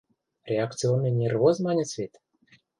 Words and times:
«Реакционный 0.53 1.11
нервоз» 1.19 1.55
маньыц 1.65 1.91
вет? 1.99 2.13